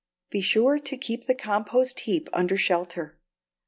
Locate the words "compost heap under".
1.35-2.57